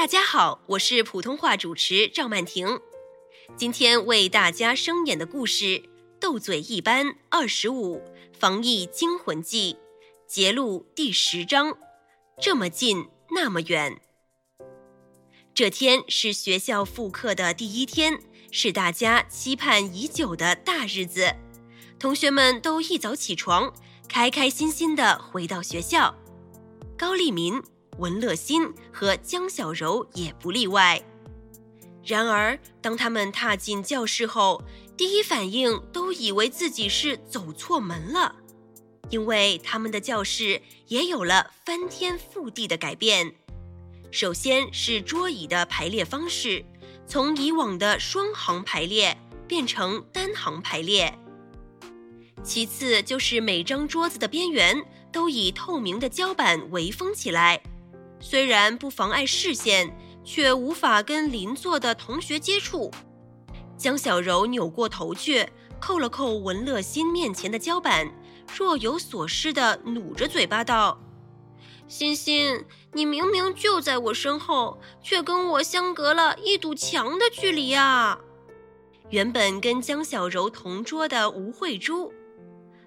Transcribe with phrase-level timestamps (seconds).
[0.00, 2.80] 大家好，我是普通话主持赵曼婷，
[3.54, 5.64] 今天为大家声演的故事
[6.18, 8.02] 《斗嘴一班二十五
[8.32, 9.74] 防疫惊魂记》
[10.26, 11.76] 节录第十章。
[12.40, 14.00] 这么近，那么远。
[15.52, 21.36] 这天是学校复课的第一天，是大家期盼已久的大日子。
[21.98, 23.70] 同学们都一早起床，
[24.08, 26.14] 开开心心地回到学校。
[26.96, 27.62] 高丽民。
[28.00, 31.00] 文乐欣和江小柔也不例外。
[32.02, 34.64] 然而，当他们踏进教室后，
[34.96, 38.34] 第一反应都以为自己是走错门了，
[39.10, 43.34] 因为他们的教室也有了翻天覆地的改变。
[44.10, 46.64] 首先是桌椅的排列方式，
[47.06, 51.16] 从以往的双行排列变成单行排列。
[52.42, 57.62] 其次就是每张桌子的边缘都以透明的胶板围封起来。
[58.20, 62.90] 虽然不妨碍视线，却无法跟邻座的同学接触。
[63.76, 65.48] 江小柔扭过头去，
[65.80, 68.12] 扣了扣文乐欣面前的胶板，
[68.54, 71.00] 若有所思地努着嘴巴道
[71.88, 72.62] ：“欣欣，
[72.92, 78.20] 你明明就在我身后，却跟我相隔了一堵墙的距离啊！”
[79.08, 82.12] 原本跟江小柔同桌的吴慧珠，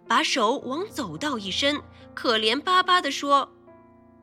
[0.07, 1.81] 把手往走道一伸，
[2.13, 3.49] 可怜巴巴地说。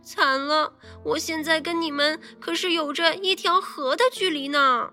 [0.02, 0.72] 惨了，
[1.04, 4.92] 我现在跟你们可是有着一条河的距离呢。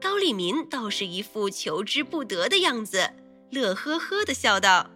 [0.00, 3.10] 高立民倒是一副求之不得的样子，
[3.50, 4.90] 乐呵呵地笑道：“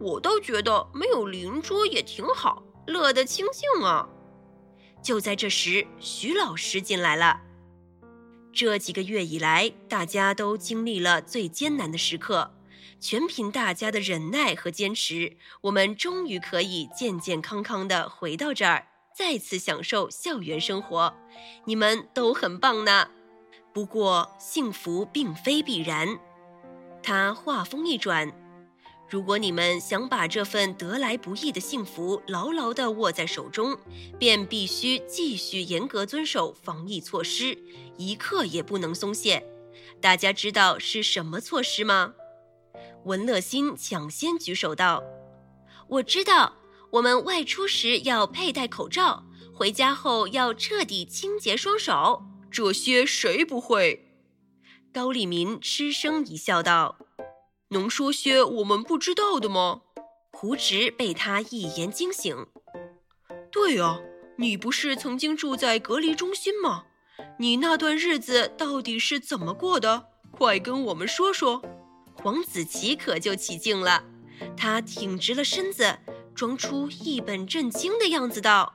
[0.00, 4.08] 我倒觉得没有邻桌也挺好，乐得清静啊。”
[5.02, 7.42] 就在这时，徐老师进来了。
[8.52, 12.50] 这几个月以来，大家都经历了最艰难的时刻。
[13.00, 21.14] 全凭大家的忍耐和坚持，我们终于可以健健康康的回到这儿，再次享受校园生活。
[21.64, 23.08] 你们都很棒呢。
[23.72, 26.18] 不过，幸福并非必然。
[27.02, 28.32] 他话锋一转，
[29.08, 33.78] 如果你们想把这份得来不易的幸福牢牢地握在手中，
[34.18, 37.56] 便必须继续严格遵守防疫措施，
[37.96, 39.46] 一刻也不能松懈。
[40.00, 42.14] 大家知道是什么措施吗？
[43.08, 45.02] 文乐心抢先举手道
[45.88, 46.52] ：“我知道，
[46.90, 49.24] 我们外出时要佩戴口罩，
[49.54, 52.22] 回家后要彻底清洁双手。
[52.50, 54.04] 这些谁不会？”
[54.92, 56.98] 高立民嗤声一笑道
[57.70, 59.80] ：“能说些我们不知道的吗？”
[60.30, 62.46] 胡直被他一言惊醒
[63.50, 63.98] ：“对啊，
[64.36, 66.84] 你不是曾经住在隔离中心吗？
[67.38, 70.08] 你那段日子到底是怎么过的？
[70.30, 71.62] 快跟我们说说。”
[72.22, 74.02] 黄子琪可就起劲了，
[74.56, 75.98] 他挺直了身子，
[76.34, 78.74] 装出一本正经的样子道：“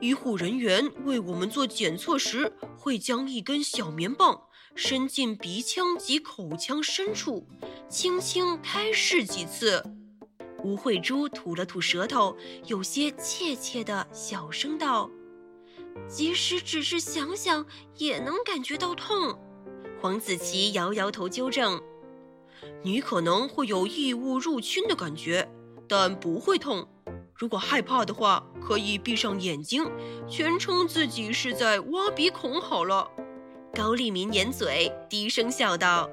[0.00, 4.40] 医护人员为我们做检测时，会将一根小棉棒
[4.74, 7.46] 伸进鼻腔及口腔深处，
[7.88, 9.82] 轻轻开拭几次。”
[10.62, 12.36] 吴慧珠吐了吐舌头，
[12.66, 15.10] 有些怯怯的小声道
[16.08, 19.36] ：“即使只是想想，也能感觉到痛。”
[20.00, 21.80] 黄子琪摇摇头纠正。
[22.82, 25.48] 你可能会有异物入侵的感觉，
[25.88, 26.86] 但不会痛。
[27.34, 29.90] 如果害怕的话，可以闭上眼睛，
[30.28, 33.10] 全称自己是在挖鼻孔好了。
[33.74, 36.08] 高立民掩嘴，低声笑道：“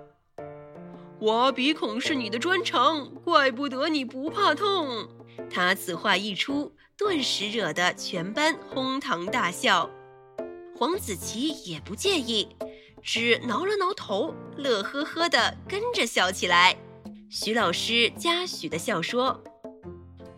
[1.22, 5.08] 挖鼻孔是你的专长，怪不得你不怕痛。”
[5.50, 9.90] 他此话一出，顿时惹得全班哄堂大笑。
[10.76, 12.50] 黄子琪也不介意。
[13.04, 16.76] 只挠了挠头，乐呵呵地跟着笑起来。
[17.30, 19.44] 徐老师嘉许地笑说：“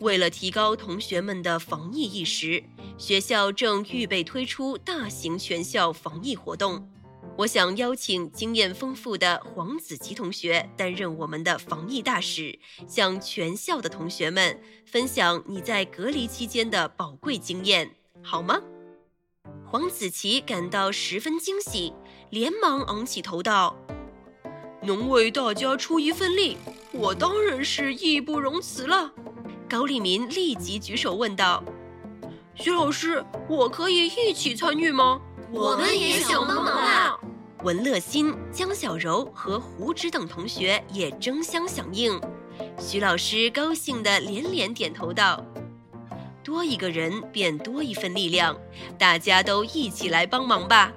[0.02, 2.64] 为了提高同学们的防疫意识，
[2.98, 6.90] 学校正预备推出大型全校防疫活动。
[7.38, 17.92] 我想邀请经验丰富的黄子琪同学担任我们的防疫大使，向全校的同学们分享你在隔离期间的宝贵经验，
[18.24, 18.59] 好吗？”
[19.68, 21.94] 黄子琪感到十分惊喜。
[22.29, 23.75] 连忙昂起头道
[24.81, 26.57] ：“能为大家出一份力，
[26.91, 29.11] 我当然是义不容辞了。”
[29.69, 31.63] 高立民立即举手问道
[32.55, 35.19] ：“徐老师，我可以一起参与吗
[35.51, 37.17] ？”“我们也想帮忙啊！”
[37.63, 42.19] 文乐欣、江小柔和胡直等同学也争相响应。
[42.77, 45.43] 徐老师高兴地连连点头道
[46.43, 48.55] ：“多一个人便多一份力量，
[48.99, 50.91] 大家都一起来帮忙吧。”